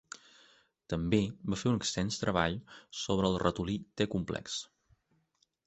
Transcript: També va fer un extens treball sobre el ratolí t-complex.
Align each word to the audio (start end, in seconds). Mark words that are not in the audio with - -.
També 0.93 1.19
va 1.53 1.59
fer 1.63 1.69
un 1.73 1.77
extens 1.81 2.17
treball 2.23 2.57
sobre 3.03 3.31
el 3.33 3.39
ratolí 3.45 3.79
t-complex. 4.01 4.57